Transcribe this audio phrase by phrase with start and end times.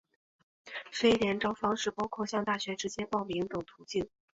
[0.91, 4.09] 非联招方式包括向大学直接报名等途径。